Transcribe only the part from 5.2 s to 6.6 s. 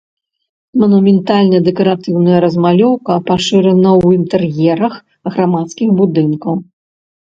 грамадскіх будынкаў.